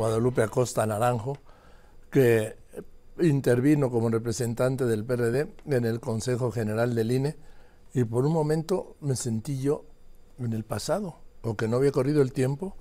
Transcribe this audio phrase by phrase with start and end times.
[0.00, 1.36] Guadalupe Acosta Naranjo,
[2.10, 2.56] que
[3.20, 7.36] intervino como representante del PRD en el Consejo General del INE
[7.92, 9.84] y por un momento me sentí yo
[10.38, 12.76] en el pasado, o que no había corrido el tiempo,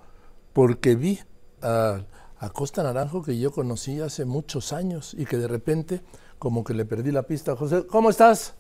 [0.54, 1.20] porque vi
[1.62, 2.06] a,
[2.38, 6.02] Acosta Naranjo que yo conocí hace muchos años y que de repente
[6.38, 7.58] como que le perdí la pista.
[7.58, 8.56] José, ¿cómo estás?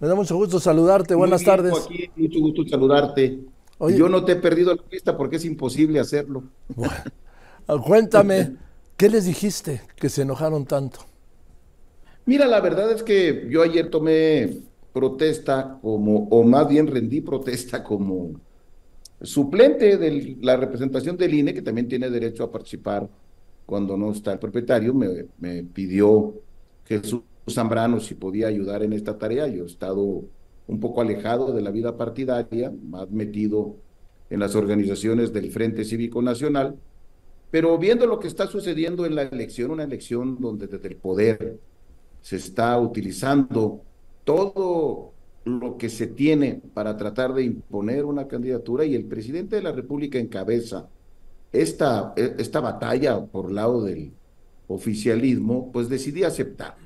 [0.00, 1.14] Me da mucho gusto saludarte.
[1.14, 1.88] Buenas tardes.
[2.16, 3.44] mucho gusto saludarte.
[3.96, 6.42] Yo no te he perdido la pista porque es imposible hacerlo.
[7.78, 8.56] Cuéntame,
[8.96, 11.00] ¿qué les dijiste que se enojaron tanto?
[12.26, 14.58] Mira, la verdad es que yo ayer tomé
[14.92, 18.32] protesta como, o más bien rendí protesta como
[19.22, 23.08] suplente de la representación del INE, que también tiene derecho a participar
[23.66, 26.34] cuando no está el propietario, me, me pidió
[26.86, 29.46] Jesús Zambrano si podía ayudar en esta tarea.
[29.46, 30.24] Yo he estado
[30.66, 33.76] un poco alejado de la vida partidaria, más metido
[34.28, 36.76] en las organizaciones del Frente Cívico Nacional,
[37.50, 41.58] pero viendo lo que está sucediendo en la elección, una elección donde desde el poder
[42.22, 43.82] se está utilizando
[44.24, 45.12] todo
[45.44, 49.72] lo que se tiene para tratar de imponer una candidatura y el presidente de la
[49.72, 50.88] República encabeza
[51.52, 54.12] esta, esta batalla por lado del
[54.68, 56.76] oficialismo, pues decidí aceptar.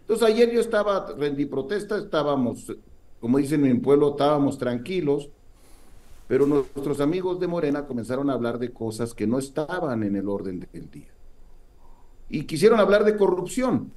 [0.00, 2.72] Entonces ayer yo estaba, rendí protesta, estábamos,
[3.20, 5.28] como dicen en mi pueblo, estábamos tranquilos,
[6.28, 10.28] pero nuestros amigos de Morena comenzaron a hablar de cosas que no estaban en el
[10.28, 11.12] orden del día.
[12.28, 13.92] Y quisieron hablar de corrupción.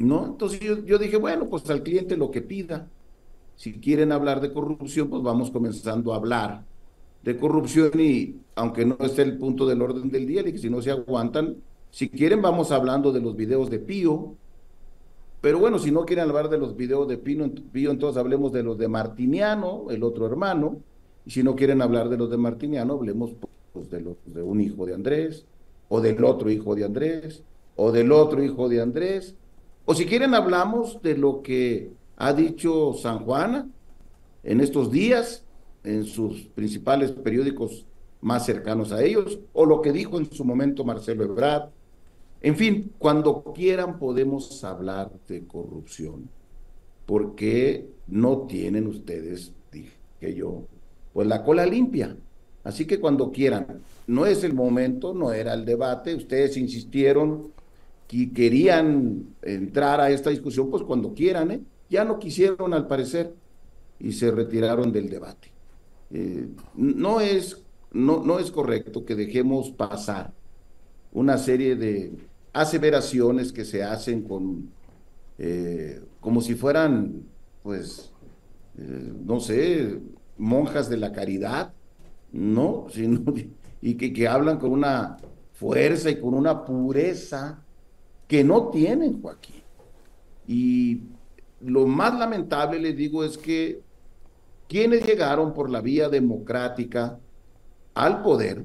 [0.00, 0.26] ¿no?
[0.26, 2.88] Entonces yo, dije, bueno, pues al cliente lo que pida.
[3.56, 6.64] Si quieren hablar de corrupción, pues vamos comenzando a hablar
[7.22, 10.70] de corrupción y aunque no esté el punto del orden del día, y que si
[10.70, 11.56] no se aguantan,
[11.90, 14.34] si quieren vamos hablando de los videos de Pío,
[15.42, 18.78] pero bueno, si no quieren hablar de los videos de Pío, entonces hablemos de los
[18.78, 20.78] de Martiniano, el otro hermano,
[21.24, 23.32] y si no quieren hablar de los de Martiniano, hablemos
[23.72, 25.44] pues, de, los, de un hijo de Andrés,
[25.88, 27.42] o del otro hijo de Andrés,
[27.76, 29.34] o del otro hijo de Andrés,
[29.84, 33.68] o si quieren hablamos de lo que ha dicho San Juana
[34.42, 35.44] en estos días,
[35.82, 37.86] en sus principales periódicos
[38.20, 41.70] más cercanos a ellos, o lo que dijo en su momento Marcelo Ebrard.
[42.42, 46.28] En fin, cuando quieran podemos hablar de corrupción,
[47.06, 50.64] porque no tienen ustedes, dije yo,
[51.12, 52.16] pues la cola limpia.
[52.64, 57.52] Así que cuando quieran, no es el momento, no era el debate, ustedes insistieron
[58.06, 61.60] que querían entrar a esta discusión, pues cuando quieran, ¿eh?
[61.88, 63.32] ya no quisieron al parecer
[63.98, 65.48] y se retiraron del debate.
[66.12, 70.32] Eh, no, es, no, no es correcto que dejemos pasar
[71.12, 72.12] una serie de
[72.52, 74.70] aseveraciones que se hacen con,
[75.38, 77.22] eh, como si fueran,
[77.62, 78.10] pues,
[79.24, 80.00] no sé,
[80.40, 81.72] monjas de la caridad,
[82.32, 82.86] ¿no?
[82.92, 83.22] Sino,
[83.82, 85.18] y que, que hablan con una
[85.52, 87.62] fuerza y con una pureza
[88.26, 89.62] que no tienen, Joaquín.
[90.46, 91.02] Y
[91.60, 93.82] lo más lamentable, les digo, es que
[94.68, 97.18] quienes llegaron por la vía democrática
[97.94, 98.64] al poder,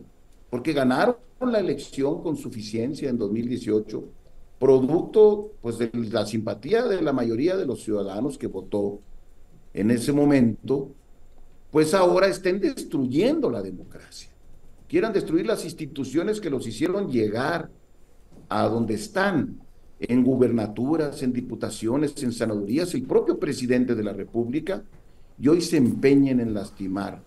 [0.49, 4.03] porque ganaron la elección con suficiencia en 2018,
[4.59, 8.99] producto pues de la simpatía de la mayoría de los ciudadanos que votó
[9.73, 10.91] en ese momento,
[11.75, 14.29] pues ahora estén destruyendo la democracia.
[14.87, 17.69] Quieran destruir las instituciones que los hicieron llegar
[18.47, 19.59] a donde están,
[19.99, 24.83] en gubernaturas, en diputaciones, en senadurías, el propio presidente de la República,
[25.37, 27.21] y hoy se empeñen en lastimar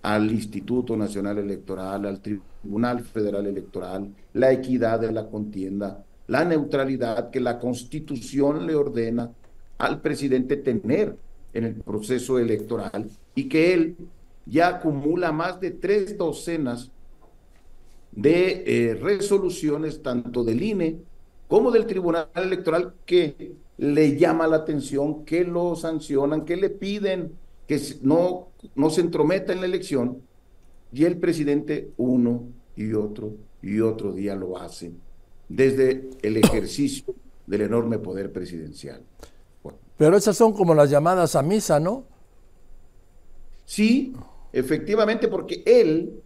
[0.00, 7.28] al Instituto Nacional Electoral, al Tribunal Federal Electoral, la equidad de la contienda, la neutralidad
[7.28, 9.30] que la Constitución le ordena
[9.76, 11.14] al presidente tener
[11.54, 13.96] en el proceso electoral y que él
[14.46, 16.90] ya acumula más de tres docenas
[18.12, 20.98] de eh, resoluciones tanto del INE
[21.48, 27.32] como del Tribunal Electoral que le llama la atención, que lo sancionan, que le piden
[27.66, 30.18] que no, no se entrometa en la elección
[30.92, 32.44] y el presidente uno
[32.76, 34.92] y otro y otro día lo hace
[35.48, 37.14] desde el ejercicio
[37.46, 39.02] del enorme poder presidencial.
[40.02, 42.02] Pero esas son como las llamadas a misa, ¿no?
[43.64, 44.12] Sí,
[44.52, 46.20] efectivamente, porque él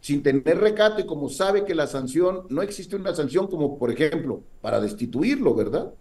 [0.00, 3.90] sin tener recato y como sabe que la sanción, no existe una sanción como, por
[3.90, 5.92] ejemplo, para destituirlo, ¿verdad?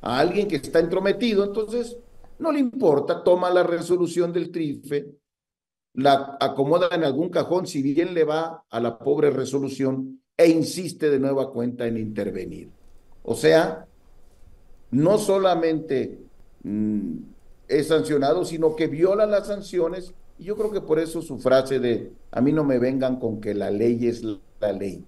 [0.00, 1.98] A alguien que está entrometido, entonces
[2.38, 5.10] no le importa, toma la resolución del trife,
[5.92, 11.10] la acomoda en algún cajón, si bien le va a la pobre resolución, e insiste
[11.10, 12.70] de nueva cuenta en intervenir.
[13.24, 13.86] O sea,
[14.90, 16.25] no solamente
[16.68, 17.18] mm,
[17.68, 21.78] es sancionado, sino que viola las sanciones y yo creo que por eso su frase
[21.78, 24.22] de a mí no me vengan con que la ley es
[24.60, 25.04] la ley.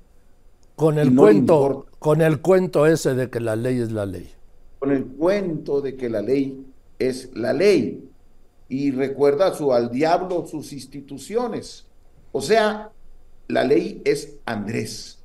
[0.74, 4.30] Con el, cuento, con el cuento ese de que la ley es la ley.
[4.78, 6.64] Con el cuento de que la ley
[6.98, 8.08] es la ley.
[8.68, 11.86] Y recuerda su al diablo sus instituciones.
[12.30, 12.92] O sea,
[13.48, 15.18] la ley es Andrés.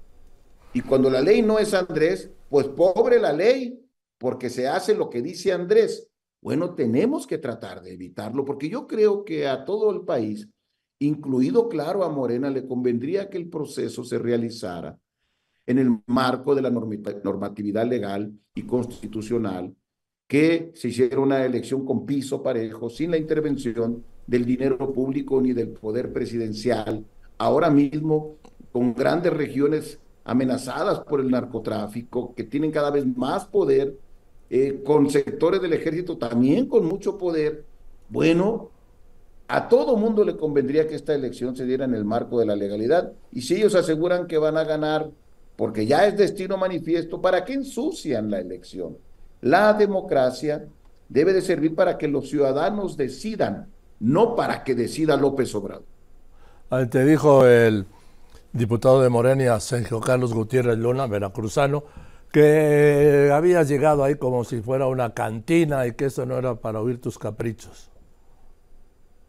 [0.73, 3.79] Y cuando la ley no es Andrés, pues pobre la ley,
[4.17, 6.07] porque se hace lo que dice Andrés.
[6.43, 10.49] Bueno, tenemos que tratar de evitarlo, porque yo creo que a todo el país,
[10.99, 14.99] incluido, claro, a Morena, le convendría que el proceso se realizara
[15.65, 19.73] en el marco de la normatividad legal y constitucional,
[20.27, 25.53] que se hiciera una elección con piso parejo, sin la intervención del dinero público ni
[25.53, 27.05] del poder presidencial,
[27.37, 28.35] ahora mismo
[28.73, 33.97] con grandes regiones amenazadas por el narcotráfico, que tienen cada vez más poder
[34.49, 37.63] eh, con sectores del ejército también con mucho poder,
[38.09, 38.69] bueno,
[39.47, 42.55] a todo mundo le convendría que esta elección se diera en el marco de la
[42.55, 43.11] legalidad.
[43.31, 45.09] Y si ellos aseguran que van a ganar,
[45.55, 48.97] porque ya es destino manifiesto, ¿para qué ensucian la elección?
[49.41, 50.65] La democracia
[51.09, 53.67] debe de servir para que los ciudadanos decidan,
[53.99, 55.83] no para que decida López Obrador.
[56.89, 57.85] Te dijo el
[58.51, 61.83] diputado de Morenia, Sergio Carlos Gutiérrez Luna, veracruzano,
[62.33, 66.81] que habías llegado ahí como si fuera una cantina y que eso no era para
[66.81, 67.91] oír tus caprichos.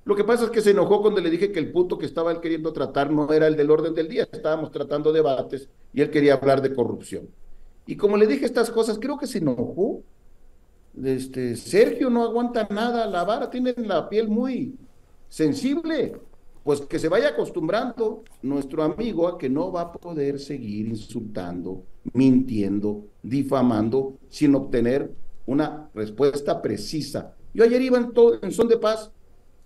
[0.07, 2.33] Lo que pasa es que se enojó cuando le dije que el punto que estaba
[2.33, 6.11] él queriendo tratar no era el del orden del día, estábamos tratando debates y él
[6.11, 7.29] quería hablar de corrupción.
[7.87, 10.03] Y como le dije estas cosas, creo que se enojó.
[11.03, 14.79] Este, Sergio no aguanta nada, la vara tiene la piel muy
[15.29, 16.15] sensible
[16.63, 21.85] pues que se vaya acostumbrando nuestro amigo a que no va a poder seguir insultando,
[22.13, 25.11] mintiendo, difamando, sin obtener
[25.47, 27.35] una respuesta precisa.
[27.53, 29.11] Yo ayer iba en, todo, en son de paz,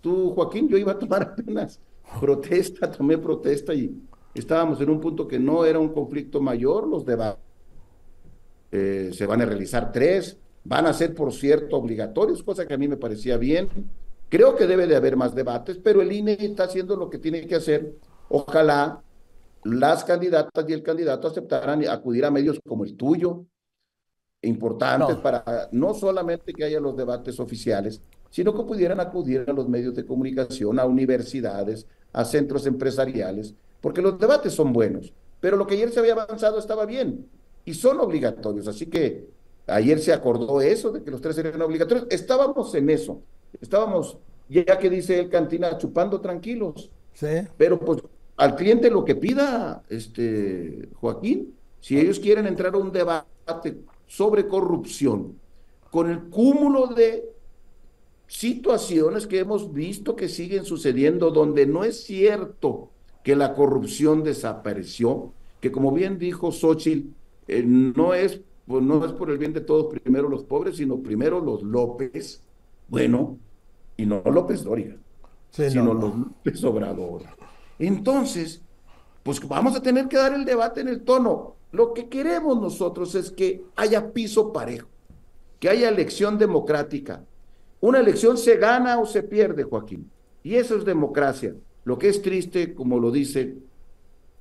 [0.01, 1.81] tú Joaquín, yo iba a tomar apenas
[2.21, 3.95] protesta, tomé protesta y
[4.35, 7.43] estábamos en un punto que no era un conflicto mayor, los debates
[8.71, 12.79] eh, se van a realizar tres, van a ser, por cierto, obligatorios, cosa que a
[12.79, 13.69] mí me parecía bien,
[14.29, 17.47] Creo que debe de haber más debates, pero el INE está haciendo lo que tiene
[17.47, 17.95] que hacer.
[18.29, 19.03] Ojalá
[19.65, 23.45] las candidatas y el candidato aceptaran acudir a medios como el tuyo,
[24.43, 28.01] importantes para no solamente que haya los debates oficiales,
[28.31, 34.03] sino que pudieran acudir a los medios de comunicación, a universidades, a centros empresariales, porque
[34.03, 37.29] los debates son buenos, pero lo que ayer se había avanzado estaba bien
[37.65, 38.67] y son obligatorios.
[38.69, 39.29] Así que
[39.67, 42.07] ayer se acordó eso, de que los tres serían obligatorios.
[42.11, 43.23] Estábamos en eso.
[43.61, 44.19] Estábamos,
[44.49, 46.91] ya que dice el cantina, chupando tranquilos.
[47.13, 47.27] Sí.
[47.57, 48.03] Pero pues
[48.39, 54.47] al cliente lo que pida, este, Joaquín, si ellos quieren entrar a un debate sobre
[54.47, 55.37] corrupción,
[55.91, 57.29] con el cúmulo de
[58.29, 62.91] situaciones que hemos visto que siguen sucediendo donde no es cierto
[63.25, 67.09] que la corrupción desapareció, que como bien dijo Xochitl,
[67.49, 70.99] eh, no, es, pues, no es por el bien de todos primero los pobres, sino
[70.99, 72.41] primero los López,
[72.87, 73.37] bueno,
[73.97, 74.97] y no López Doria,
[75.51, 77.23] sino López Obrador.
[77.79, 78.63] Entonces,
[79.23, 81.57] pues vamos a tener que dar el debate en el tono.
[81.71, 84.89] Lo que queremos nosotros es que haya piso parejo,
[85.61, 87.25] que haya elección democrática.
[87.81, 90.11] Una elección se gana o se pierde, Joaquín.
[90.43, 91.55] Y eso es democracia.
[91.85, 93.57] Lo que es triste, como lo dice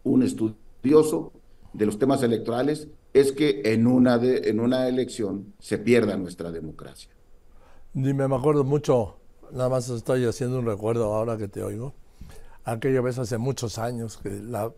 [0.03, 1.33] un estudioso
[1.73, 6.51] de los temas electorales, es que en una, de, en una elección se pierda nuestra
[6.51, 7.11] democracia.
[7.93, 9.17] Dime, me acuerdo mucho,
[9.51, 11.93] nada más estoy haciendo un recuerdo ahora que te oigo.
[12.67, 14.73] Aquella vez hace muchos años que la,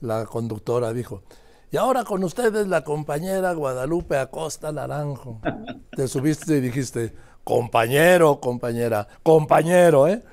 [0.00, 1.22] la conductora dijo,
[1.70, 5.40] y ahora con ustedes la compañera Guadalupe Acosta Naranjo.
[5.96, 7.12] Te subiste y dijiste,
[7.44, 10.24] compañero, compañera, compañero, ¿eh?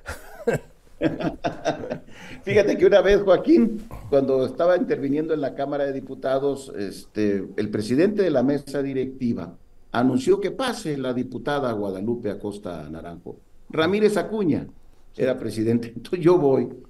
[2.44, 7.70] Fíjate que una vez, Joaquín, cuando estaba interviniendo en la Cámara de Diputados, este, el
[7.70, 9.56] presidente de la mesa directiva
[9.92, 13.38] anunció que pase la diputada Guadalupe Acosta Naranjo.
[13.70, 14.66] Ramírez Acuña
[15.16, 16.87] era presidente, entonces yo voy.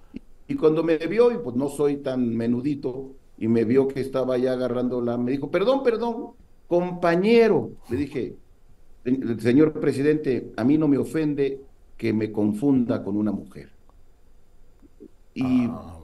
[0.47, 4.37] Y cuando me vio, y pues no soy tan menudito, y me vio que estaba
[4.37, 6.31] ya agarrando la, me dijo, perdón, perdón,
[6.67, 7.71] compañero.
[7.89, 8.35] Le dije,
[9.39, 11.61] señor presidente, a mí no me ofende
[11.97, 13.69] que me confunda con una mujer.
[15.33, 15.99] Y ah,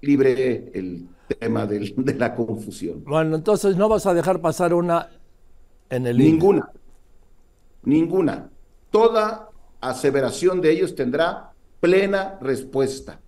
[0.00, 1.06] libré el
[1.38, 3.04] tema de la confusión.
[3.04, 5.08] Bueno, entonces no vas a dejar pasar una
[5.90, 6.70] Ninguna.
[7.84, 8.50] Ninguna.
[8.90, 9.48] Toda
[9.80, 13.20] aseveración de ellos tendrá plena respuesta.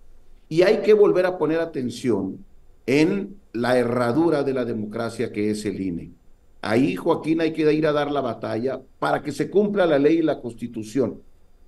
[0.51, 2.43] Y hay que volver a poner atención
[2.85, 6.11] en la herradura de la democracia que es el INE.
[6.59, 10.17] Ahí, Joaquín, hay que ir a dar la batalla para que se cumpla la ley
[10.17, 11.21] y la constitución.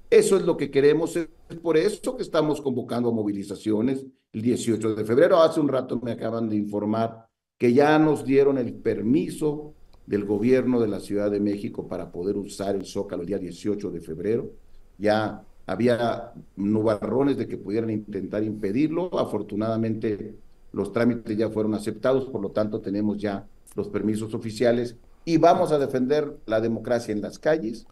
[0.09, 1.29] Eso es lo que queremos, es
[1.61, 5.41] por eso que estamos convocando movilizaciones el 18 de febrero.
[5.41, 9.75] Hace un rato me acaban de informar que ya nos dieron el permiso
[10.05, 13.91] del gobierno de la Ciudad de México para poder usar el Zócalo el día 18
[13.91, 14.51] de febrero.
[14.97, 19.17] Ya había nubarrones de que pudieran intentar impedirlo.
[19.17, 20.36] Afortunadamente
[20.72, 25.72] los trámites ya fueron aceptados, por lo tanto tenemos ya los permisos oficiales y vamos
[25.72, 27.86] a defender la democracia en las calles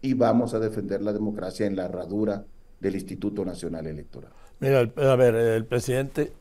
[0.00, 2.44] y vamos a defender la democracia en la herradura
[2.80, 4.32] del Instituto Nacional Electoral.
[4.58, 6.32] Mira, a ver, el presidente,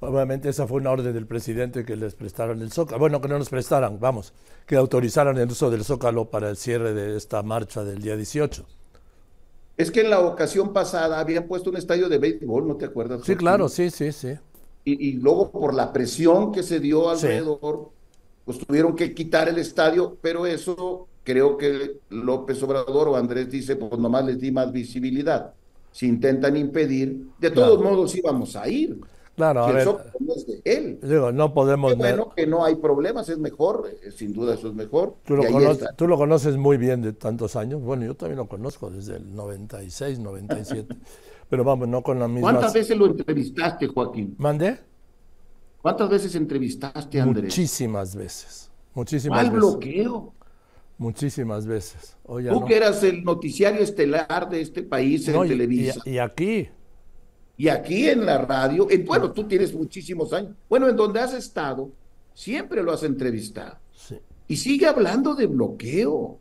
[0.00, 3.38] obviamente esa fue una orden del presidente que les prestaran el Zócalo, bueno, que no
[3.38, 4.32] nos prestaran, vamos,
[4.66, 8.66] que autorizaran el uso del Zócalo para el cierre de esta marcha del día 18.
[9.76, 13.22] Es que en la ocasión pasada habían puesto un estadio de béisbol, ¿no te acuerdas?
[13.24, 14.34] Sí, claro, sí, sí, sí.
[14.84, 17.90] Y, luego por la presión que se dio alrededor,
[18.44, 23.76] pues tuvieron que quitar el estadio, pero eso creo que López Obrador o Andrés dice,
[23.76, 25.54] pues nomás les di más visibilidad.
[25.92, 28.98] Si intentan impedir, de todos modos íbamos a ir.
[29.36, 29.88] Claro, a ver,
[30.36, 30.98] es de él.
[31.02, 31.96] Digo, no podemos...
[31.96, 35.16] bueno que no hay problemas, es mejor, eh, sin duda eso es mejor.
[35.24, 38.46] Tú lo, conoces, tú lo, conoces, muy bien de tantos años, bueno, yo también lo
[38.46, 40.94] conozco desde el 96, 97,
[41.48, 42.50] pero vamos, no con la misma...
[42.50, 44.34] ¿Cuántas veces lo entrevistaste, Joaquín?
[44.38, 44.78] ¿Mandé?
[45.80, 47.44] ¿Cuántas veces entrevistaste a Andrés?
[47.44, 50.34] Muchísimas veces, muchísimas ¿Cuál bloqueo?
[50.98, 52.16] Muchísimas veces.
[52.24, 56.00] Tú que eras el noticiario estelar de este país en Televisa.
[56.04, 56.68] y aquí,
[57.56, 61.34] y aquí en la radio, en, bueno, tú tienes muchísimos años, bueno, en donde has
[61.34, 61.90] estado,
[62.34, 63.78] siempre lo has entrevistado.
[64.48, 66.38] Y sigue hablando de bloqueo.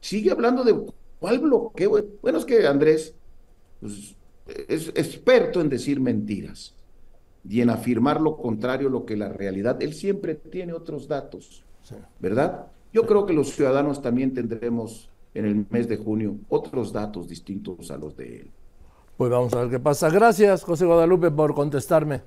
[0.00, 0.76] Sigue hablando de
[1.18, 2.04] cuál bloqueo.
[2.20, 3.14] Bueno, es que Andrés
[3.80, 4.14] pues,
[4.68, 6.74] es experto en decir mentiras
[7.48, 9.80] y en afirmar lo contrario, lo que la realidad.
[9.80, 11.64] Él siempre tiene otros datos,
[12.18, 12.66] ¿verdad?
[12.92, 17.90] Yo creo que los ciudadanos también tendremos en el mes de junio otros datos distintos
[17.90, 18.50] a los de él.
[19.16, 20.10] Pues vamos a ver qué pasa.
[20.10, 22.22] Gracias, José Guadalupe, por contestarme.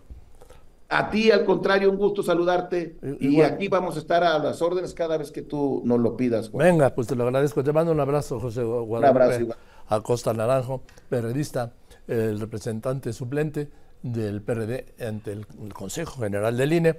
[0.92, 2.98] A ti, al contrario, un gusto saludarte.
[3.20, 6.52] Y, aquí vamos a estar a las órdenes cada vez que tú nos lo pidas.
[6.52, 7.64] Venga, pues te lo agradezco.
[7.64, 8.98] Te mando un abrazo, José Guadalupe.
[8.98, 9.58] Un abrazo, igual.
[9.88, 11.74] Acosta Naranjo, periodista,
[12.08, 13.70] el representante suplente
[14.02, 16.96] del PRD ante el Consejo General del INE.